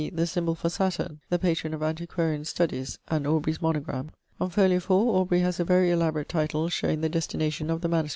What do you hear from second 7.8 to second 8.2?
the MS.